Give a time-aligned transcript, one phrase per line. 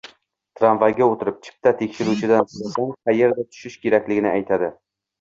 [0.59, 4.77] Tramvayga o`tirib, chipta tekshiruvchidan so`rasang, qaerda tushish kerakligini aytadi